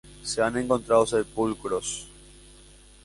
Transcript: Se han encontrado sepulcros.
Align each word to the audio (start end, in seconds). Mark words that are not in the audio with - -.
Se 0.23 0.41
han 0.41 0.57
encontrado 0.57 1.05
sepulcros. 1.05 2.07